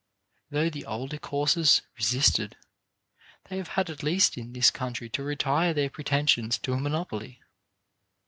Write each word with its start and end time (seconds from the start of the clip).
Though 0.49 0.71
the 0.71 0.83
older 0.87 1.19
courses 1.19 1.83
resisted, 1.95 2.57
they 3.49 3.57
have 3.57 3.67
had 3.77 3.87
at 3.91 4.01
least 4.01 4.35
in 4.35 4.51
this 4.53 4.71
country 4.71 5.09
to 5.09 5.21
retire 5.21 5.75
their 5.75 5.91
pretensions 5.91 6.57
to 6.57 6.73
a 6.73 6.79
monopoly. 6.79 7.39